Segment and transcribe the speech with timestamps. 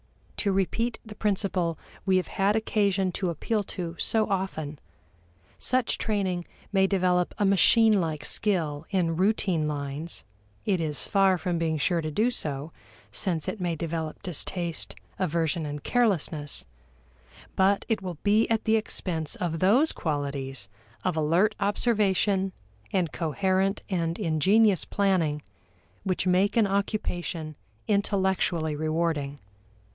[0.37, 4.79] To repeat the principle we have had occasion to appeal to so often,
[5.59, 10.23] such training may develop a machine like skill in routine lines
[10.65, 12.71] (it is far from being sure to do so,
[13.11, 16.65] since it may develop distaste, aversion, and carelessness),
[17.55, 20.67] but it will be at the expense of those qualities
[21.03, 22.51] of alert observation
[22.91, 25.43] and coherent and ingenious planning
[26.03, 27.55] which make an occupation
[27.87, 29.37] intellectually rewarding.